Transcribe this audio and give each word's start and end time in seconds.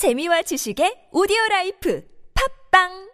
재미와 0.00 0.40
지식의 0.48 1.12
오디오 1.12 1.36
라이프. 1.50 2.00
팟빵 2.32 3.09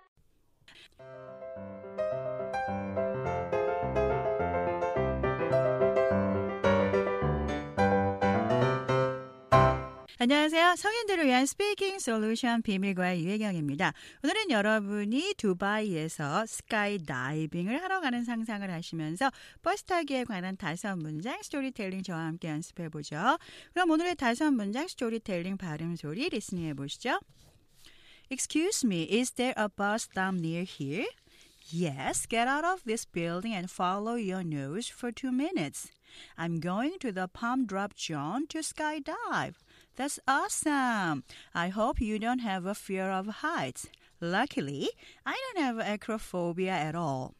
안녕하세요. 10.19 10.77
성인들을 10.77 11.27
위한 11.27 11.45
speaking 11.45 11.99
solution 11.99 12.63
비밀과외 12.63 13.23
유혜경입니다. 13.23 13.93
오늘은 14.25 14.51
여러분이 14.51 15.35
두바이에서 15.37 16.47
스카이 16.47 17.05
다이빙을 17.05 17.83
하러 17.83 18.01
가는 18.01 18.25
상상을 18.25 18.71
하시면서 18.71 19.31
버스 19.61 19.85
타기에 19.85 20.25
관한 20.25 20.57
다섯 20.57 20.97
문장 20.97 21.43
스토리텔링 21.43 22.03
저와 22.03 22.19
함께 22.19 22.49
연습해 22.49 22.89
보죠. 22.89 23.37
그럼 23.75 23.91
오늘의 23.91 24.15
다섯 24.15 24.51
문장 24.53 24.89
스토리텔링 24.89 25.59
발음 25.59 25.97
소리 25.97 26.31
리스닝해 26.31 26.73
보시죠. 26.73 27.21
Excuse 28.31 28.87
me, 28.87 29.07
is 29.13 29.33
there 29.33 29.53
a 29.59 29.69
bus 29.69 30.05
stop 30.05 30.35
near 30.35 30.65
here? 30.65 31.05
Yes, 31.71 32.27
get 32.27 32.49
out 32.49 32.65
of 32.65 32.83
this 32.85 33.05
building 33.05 33.55
and 33.55 33.69
follow 33.69 34.15
your 34.15 34.43
nose 34.43 34.89
for 34.89 35.13
two 35.13 35.31
minutes. 35.31 35.91
I'm 36.39 36.59
going 36.59 36.99
to 37.01 37.13
the 37.13 37.29
Palm 37.29 37.67
Drop 37.67 37.95
John 37.95 38.47
to 38.49 38.61
skydive. 38.61 39.57
That's 39.97 40.21
awesome. 40.29 41.25
I 41.55 41.69
hope 41.69 42.01
you 42.01 42.19
don't 42.19 42.41
have 42.41 42.67
a 42.67 42.75
fear 42.75 43.11
of 43.11 43.27
heights. 43.27 43.89
Luckily, 44.21 44.91
I 45.25 45.37
don't 45.55 45.65
have 45.65 45.77
acrophobia 45.77 46.69
at 46.69 46.95
all. 46.95 47.35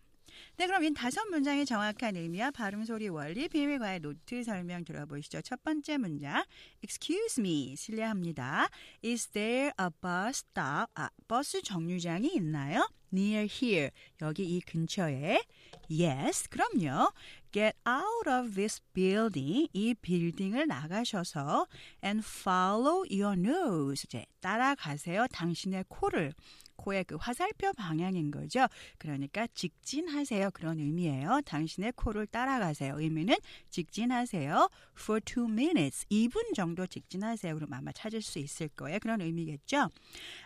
네, 0.59 0.67
그럼 0.67 0.85
이 0.85 0.95
다섯 0.95 1.23
문장의 1.27 1.67
정확한 1.67 2.17
의미와 2.17 2.51
발음 2.51 2.87
소리 2.87 3.11
원리, 3.11 3.47
비밀과의 3.47 4.01
노트 4.01 4.43
설명 4.43 4.87
들어보시죠. 4.87 5.43
첫 5.43 5.63
번째 5.63 5.99
문장. 5.99 6.43
Excuse 6.83 7.39
me. 7.39 7.77
실례합니다. 7.77 8.71
Is 9.05 9.29
there 9.33 9.73
a 9.79 9.91
bus 10.01 10.45
stop? 10.49 10.91
아, 10.95 11.11
버스 11.29 11.61
정류장이 11.61 12.33
있나요? 12.37 12.89
Near 13.13 13.47
here. 13.51 13.91
여기 14.23 14.45
이 14.45 14.63
근처에. 14.63 15.43
Yes. 15.91 16.49
그럼요. 16.49 17.13
Get 17.53 17.77
out 17.87 18.27
of 18.27 18.55
this 18.55 18.81
building. 18.95 19.69
이 19.75 19.93
빌딩을 19.93 20.67
나가셔서 20.69 21.67
and 22.03 22.27
follow 22.27 23.05
your 23.11 23.39
nose. 23.39 24.05
이제 24.07 24.25
따라가세요. 24.41 25.27
당신의 25.33 25.85
코를. 25.89 26.33
코의 26.77 27.05
그 27.05 27.17
화살표 27.17 27.73
방향인 27.73 28.31
거죠. 28.31 28.67
그러니까 28.99 29.47
직진하세요. 29.49 30.51
그런 30.53 30.79
의미예요. 30.79 31.41
당신의 31.45 31.93
코를 31.97 32.27
따라가세요. 32.27 32.99
의미는 32.99 33.35
직진하세요. 33.71 34.69
For 34.99 35.21
two 35.21 35.47
minutes. 35.49 36.07
2분 36.11 36.55
정도 36.55 36.87
직진하세요. 36.87 37.55
그럼 37.55 37.73
아마 37.73 37.93
찾을 37.93 38.23
수 38.23 38.39
있을 38.39 38.69
거예요. 38.69 38.99
그런 39.01 39.21
의미겠죠. 39.21 39.91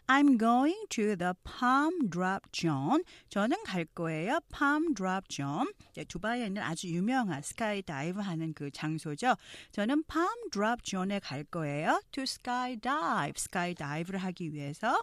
I'm 0.06 0.39
going 0.39 0.86
to 0.91 1.17
the 1.17 1.33
Palm 1.45 2.11
Drop 2.11 2.51
Zone. 2.53 3.05
저는 3.28 3.62
갈 3.64 3.84
거예요. 3.84 4.41
Palm 4.53 4.95
Drop 4.95 5.27
Zone. 5.31 5.70
두바이에 6.08 6.47
있는 6.47 6.62
아주 6.62 6.89
유명한 6.89 7.42
skydive 7.42 8.20
하는 8.20 8.53
그 8.55 8.70
장소죠. 8.70 9.34
저는 9.73 10.05
Palm 10.05 10.51
Drop 10.51 10.83
Zone에 10.84 11.20
갈 11.20 11.45
거예요. 11.45 12.01
To 12.12 12.23
skydive. 12.23 13.34
skydive를 13.36 14.20
하기 14.20 14.53
위해서. 14.53 15.01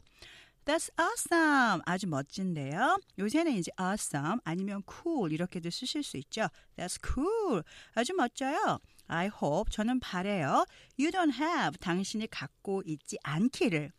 That's 0.68 0.92
awesome. 1.00 1.82
아주 1.86 2.08
멋진데요. 2.08 3.00
요새는 3.18 3.54
이제 3.54 3.72
awesome 3.80 4.42
아니면 4.44 4.84
cool 4.86 5.32
이렇게도 5.32 5.70
쓰실 5.70 6.04
수 6.04 6.18
있죠. 6.18 6.50
That's 6.76 7.00
cool. 7.02 7.64
아주 7.94 8.14
멋져요. 8.14 8.78
I 9.08 9.30
hope 9.42 9.72
저는 9.72 10.02
바래요. 10.02 10.66
You 11.00 11.10
don't 11.12 11.34
have 11.34 11.78
당신이 11.80 12.28
갖고 12.28 12.84
있지 12.86 13.18
않기를. 13.24 13.94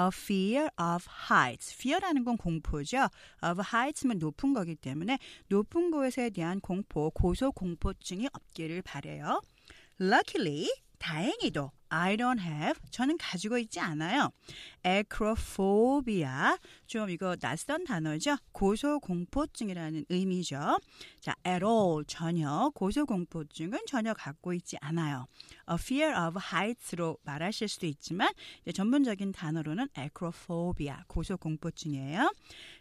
A 0.00 0.06
fear 0.10 0.70
of 0.80 1.06
heights. 1.30 1.74
fear라는 1.74 2.24
건 2.24 2.38
공포죠. 2.38 3.10
of 3.42 3.60
heights면 3.60 4.16
높은 4.16 4.54
거기 4.54 4.76
때문에 4.76 5.18
높은 5.48 5.90
곳에 5.90 6.30
대한 6.30 6.58
공포, 6.60 7.10
고소 7.10 7.52
공포증이 7.52 8.30
없기를 8.32 8.80
바래요. 8.80 9.42
Luckily, 10.00 10.70
다행히도 10.98 11.70
I 11.88 12.16
don't 12.16 12.40
have 12.40 12.80
저는 12.90 13.18
가지고 13.18 13.58
있지 13.58 13.80
않아요. 13.80 14.30
acrophobia 14.84 16.56
좀 16.86 17.10
이거 17.10 17.36
낯선 17.36 17.84
단어죠. 17.84 18.36
고소공포증이라는 18.52 20.06
의미죠. 20.08 20.78
자, 21.20 21.34
at 21.46 21.64
all 21.64 22.04
전혀 22.06 22.70
고소공포증은 22.74 23.80
전혀 23.86 24.12
갖고 24.14 24.52
있지 24.52 24.76
않아요. 24.80 25.26
A 25.70 25.76
fear 25.78 26.14
of 26.28 26.38
heights로 26.52 27.18
말하실 27.22 27.68
수도 27.68 27.86
있지만 27.86 28.30
전문적인 28.72 29.32
단어로는 29.32 29.88
acrophobia 29.96 30.96
고소공포증이에요. 31.08 32.32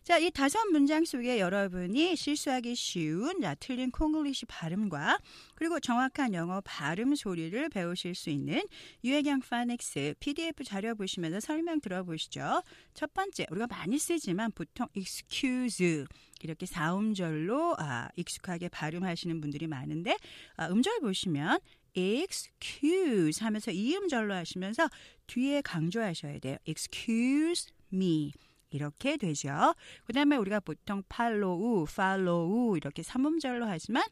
자, 0.03 0.17
이 0.17 0.29
다섯 0.31 0.65
문장 0.65 1.05
속에 1.05 1.39
여러분이 1.39 2.15
실수하기 2.15 2.75
쉬운 2.75 3.41
자, 3.41 3.55
틀린 3.55 3.89
콩글리시 3.91 4.45
발음과 4.47 5.17
그리고 5.55 5.79
정확한 5.79 6.33
영어 6.33 6.59
발음 6.61 7.15
소리를 7.15 7.69
배우실 7.69 8.15
수 8.15 8.29
있는 8.29 8.61
유해경 9.03 9.41
파닉스 9.41 10.15
PDF 10.19 10.63
자료 10.63 10.95
보시면서 10.95 11.39
설명 11.39 11.81
들어보시죠. 11.81 12.63
첫 12.93 13.13
번째, 13.13 13.45
우리가 13.51 13.67
많이 13.67 13.99
쓰지만 13.99 14.51
보통 14.51 14.87
excuse 14.95 16.05
이렇게 16.41 16.65
사음절로 16.65 17.75
아, 17.79 18.09
익숙하게 18.15 18.69
발음하시는 18.69 19.41
분들이 19.41 19.67
많은데 19.67 20.17
아, 20.55 20.67
음절 20.69 21.01
보시면 21.01 21.59
excuse 21.95 23.43
하면서 23.43 23.71
이음절로 23.71 24.33
하시면서 24.33 24.87
뒤에 25.27 25.61
강조하셔야 25.61 26.39
돼요. 26.39 26.57
excuse 26.65 27.67
me. 27.93 28.31
이렇게 28.69 29.17
되죠. 29.17 29.75
그 30.05 30.13
다음에 30.13 30.35
우리가 30.35 30.59
보통 30.59 31.03
follow, 31.11 31.85
follow 31.87 32.75
이렇게 32.75 33.03
삼음절로 33.03 33.65
하지만 33.65 34.03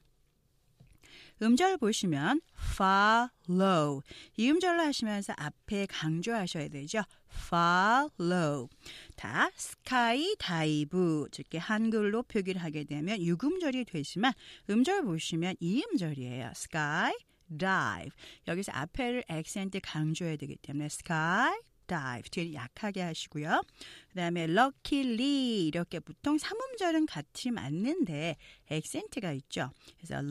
음절 1.41 1.77
보시면 1.77 2.41
follow 2.75 4.01
이 4.37 4.49
음절로 4.49 4.83
하시면서 4.83 5.33
앞에 5.37 5.87
강조하셔야 5.87 6.67
되죠. 6.67 7.03
follow 7.47 8.67
다 9.15 9.49
sky 9.55 10.35
dive 10.37 11.25
이렇게 11.33 11.57
한글로 11.57 12.23
표기를 12.23 12.61
하게 12.61 12.83
되면 12.83 13.19
유음절이 13.19 13.85
되지만 13.85 14.33
음절 14.69 15.03
보시면 15.03 15.55
이 15.59 15.83
음절이에요. 15.91 16.51
sky 16.55 17.13
dive 17.57 18.11
여기서 18.47 18.71
앞에를 18.73 19.23
액센트 19.27 19.79
강조해야 19.81 20.35
되기 20.37 20.55
때문에 20.57 20.85
sky 20.85 21.59
dive 21.87 22.29
뒤에 22.29 22.53
약하게 22.53 23.01
하시고요. 23.01 23.61
그다음에 24.09 24.43
luckily 24.43 25.67
이렇게 25.67 25.99
보통 25.99 26.37
삼음절은 26.37 27.05
같이 27.05 27.51
맞는데 27.51 28.37
액센트가 28.69 29.33
있죠. 29.33 29.71
그래서 29.97 30.21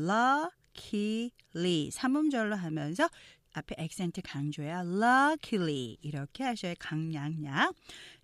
luckily 0.80 1.91
삼음절로 1.91 2.56
하면서 2.56 3.08
앞에 3.52 3.74
액센트 3.78 4.22
강조야 4.22 4.82
luckily 4.82 5.98
이렇게 6.02 6.44
하셔야 6.44 6.74
강량량. 6.78 7.72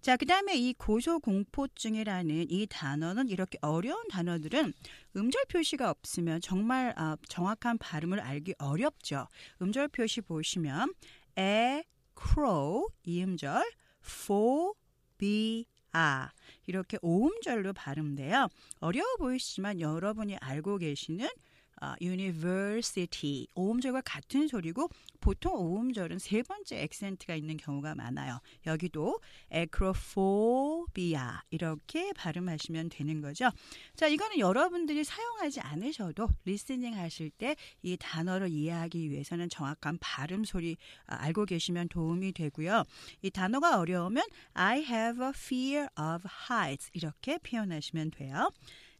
자, 0.00 0.16
그다음에 0.16 0.56
이 0.56 0.72
고소공포증이라는 0.74 2.46
이 2.48 2.66
단어는 2.70 3.28
이렇게 3.28 3.58
어려운 3.60 4.06
단어들은 4.08 4.72
음절 5.16 5.44
표시가 5.48 5.90
없으면 5.90 6.40
정말 6.40 6.94
아, 6.96 7.16
정확한 7.28 7.78
발음을 7.78 8.20
알기 8.20 8.54
어렵죠. 8.58 9.26
음절 9.60 9.88
표시 9.88 10.20
보시면 10.20 10.94
에 11.38 11.82
crow 12.16 12.86
이음절 13.04 13.64
phobia 14.00 15.64
이렇게 16.66 16.98
오음절로 17.02 17.72
발음돼요. 17.72 18.48
어려워 18.78 19.16
보이시지만 19.16 19.80
여러분이 19.80 20.36
알고 20.36 20.78
계시는 20.78 21.28
어, 21.82 21.94
university 22.00 23.46
오음절과 23.54 24.02
같은 24.02 24.48
소리고 24.48 24.88
보통 25.20 25.54
오음절은 25.54 26.18
세 26.18 26.42
번째 26.42 26.82
액센트가 26.82 27.34
있는 27.34 27.56
경우가 27.56 27.94
많아요. 27.94 28.40
여기도 28.66 29.20
acrophobia 29.52 31.20
이렇게 31.50 32.12
발음하시면 32.12 32.88
되는 32.90 33.20
거죠. 33.20 33.50
자, 33.94 34.06
이거는 34.06 34.38
여러분들이 34.38 35.04
사용하지 35.04 35.60
않으셔도 35.60 36.28
리스닝 36.44 36.96
하실 36.96 37.30
때 37.30 37.56
이 37.82 37.96
단어를 37.98 38.48
이해하기 38.48 39.10
위해서는 39.10 39.48
정확한 39.48 39.98
발음 40.00 40.44
소리 40.44 40.76
알고 41.06 41.46
계시면 41.46 41.88
도움이 41.88 42.32
되고요. 42.32 42.84
이 43.22 43.30
단어가 43.30 43.78
어려우면 43.78 44.24
I 44.54 44.80
have 44.82 45.24
a 45.24 45.30
fear 45.34 45.86
of 45.98 46.28
heights 46.50 46.90
이렇게 46.92 47.38
표현하시면 47.38 48.10
돼요. 48.12 48.50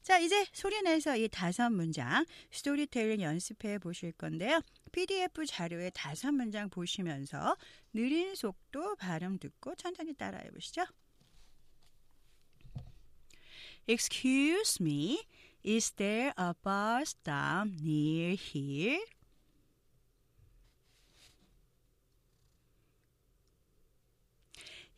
자, 0.07 0.21
이제 0.21 0.47
소리내서 0.53 1.17
이 1.17 1.27
다섯 1.29 1.69
문장 1.69 2.25
스토리텔링 2.53 3.23
연습해 3.23 3.79
보실 3.79 4.13
건데요. 4.13 4.61
PDF 4.93 5.45
자료에 5.45 5.91
다섯 5.91 6.31
문장 6.31 6.71
보시면서 6.71 7.57
느린 7.93 8.37
속도 8.37 8.95
발음 8.95 9.41
듣고 9.41 9.75
천천히 9.75 10.15
따라해 10.15 10.49
보시죠. 10.51 10.85
Excuse 13.89 14.79
me, 14.81 15.27
is 15.65 15.91
there 15.97 16.33
a 16.39 16.55
bus 16.63 17.17
stop 17.19 17.69
near 17.83 18.37
here? 18.39 19.05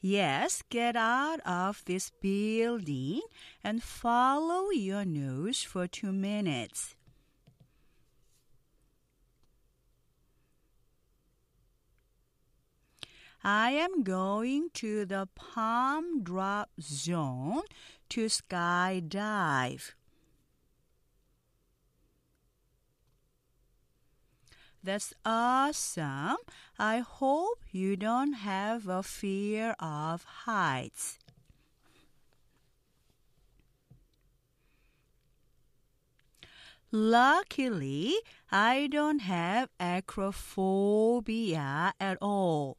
Yes, 0.00 0.62
get 0.70 0.94
out 0.94 1.40
of 1.44 1.84
this 1.84 2.12
building 2.20 3.20
and 3.64 3.82
follow 3.82 4.70
your 4.70 5.04
nose 5.04 5.62
for 5.62 5.88
two 5.88 6.12
minutes. 6.12 6.94
I 13.42 13.72
am 13.72 14.02
going 14.02 14.70
to 14.74 15.04
the 15.04 15.28
palm 15.34 16.22
drop 16.22 16.70
zone 16.80 17.62
to 18.10 18.26
skydive. 18.26 19.92
That's 24.83 25.13
awesome. 25.25 26.37
I 26.77 26.99
hope 26.99 27.59
you 27.71 27.95
don't 27.95 28.33
have 28.33 28.87
a 28.87 29.01
fear 29.01 29.75
of 29.79 30.23
heights. 30.45 31.17
Luckily, 36.91 38.13
I 38.51 38.87
don't 38.91 39.19
have 39.19 39.69
acrophobia 39.79 40.33
at 41.99 42.17
all. 42.21 42.77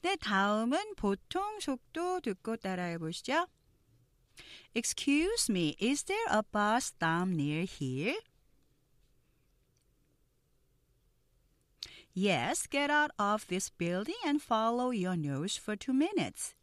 네, 0.00 0.14
다음은 0.16 0.94
보통 0.94 1.58
속도 1.58 2.20
듣고 2.20 2.56
따라해 2.56 2.98
보시죠. 2.98 3.48
Excuse 4.75 5.49
me, 5.49 5.75
is 5.79 6.03
there 6.03 6.25
a 6.29 6.43
bus 6.43 6.85
stop 6.85 7.27
near 7.27 7.63
here? 7.63 8.15
Yes, 12.13 12.67
get 12.67 12.89
out 12.89 13.11
of 13.17 13.47
this 13.47 13.69
building 13.69 14.21
and 14.25 14.41
follow 14.41 14.91
your 14.91 15.15
nose 15.15 15.57
for 15.57 15.75
two 15.75 15.93
minutes. 15.93 16.53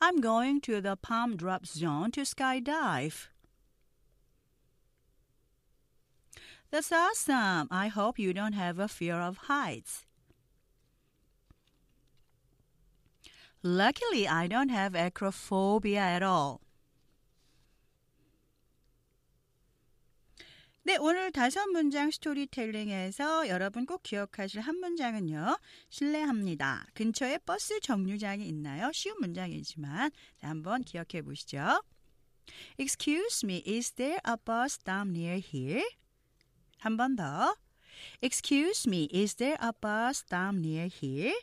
I'm 0.00 0.20
going 0.20 0.60
to 0.62 0.80
the 0.80 0.96
palm 0.96 1.36
drop 1.36 1.66
zone 1.66 2.10
to 2.12 2.22
skydive. 2.22 3.28
That's 6.70 6.92
awesome. 6.92 7.68
I 7.70 7.88
hope 7.88 8.18
you 8.18 8.34
don't 8.34 8.52
have 8.52 8.78
a 8.78 8.88
fear 8.88 9.16
of 9.16 9.36
heights. 9.48 10.04
Luckily, 13.66 14.28
I 14.28 14.46
don't 14.46 14.70
have 14.70 14.94
acrophobia 14.94 15.98
at 15.98 16.22
all. 16.22 16.60
네, 20.84 20.96
오늘 21.00 21.32
다섯 21.32 21.66
문장 21.72 22.12
스토리텔링에서 22.12 23.48
여러분 23.48 23.84
꼭 23.84 24.04
기억하실 24.04 24.60
한 24.60 24.76
문장은요. 24.76 25.58
실례합니다. 25.90 26.86
근처에 26.94 27.38
버스 27.38 27.80
정류장이 27.80 28.46
있나요? 28.46 28.92
쉬운 28.92 29.16
문장이지만 29.18 30.12
한번 30.42 30.84
기억해 30.84 31.22
보시죠. 31.22 31.82
Excuse 32.78 33.44
me, 33.44 33.64
is 33.66 33.90
there 33.94 34.20
a 34.24 34.36
bus 34.44 34.74
stop 34.74 35.08
near 35.08 35.40
here? 35.42 35.82
한 36.78 36.96
번 36.96 37.16
더. 37.16 37.56
Excuse 38.22 38.88
me, 38.88 39.08
is 39.12 39.34
there 39.34 39.58
a 39.60 39.72
bus 39.72 40.18
stop 40.18 40.54
near 40.54 40.86
here? 40.86 41.34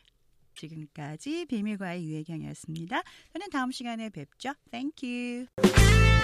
지금까지 0.56 1.46
비밀과의 1.46 2.06
유혜경이었습니다. 2.06 3.02
저는 3.34 3.50
다음 3.52 3.72
시간에 3.72 4.10
뵙죠. 4.10 4.54
Thank 4.72 5.10
you. 5.10 6.23